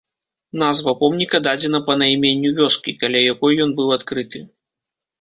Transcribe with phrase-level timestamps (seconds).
[0.61, 4.47] Назва помніка дадзена па найменню вёскі, каля якой ён быў адкрыты.